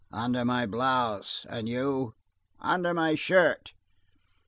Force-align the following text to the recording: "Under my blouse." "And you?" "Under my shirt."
"Under 0.11 0.43
my 0.43 0.65
blouse." 0.65 1.45
"And 1.47 1.69
you?" 1.69 2.15
"Under 2.59 2.91
my 2.91 3.13
shirt." 3.13 3.73